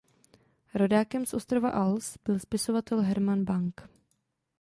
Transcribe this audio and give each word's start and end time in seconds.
Rodákem 0.73 1.25
z 1.25 1.33
ostrova 1.33 1.69
Als 1.69 2.17
byl 2.17 2.39
spisovatel 2.39 3.01
Herman 3.01 3.43
Bang. 3.43 3.81